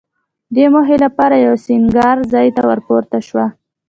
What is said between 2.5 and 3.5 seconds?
ته ورپورته شوه.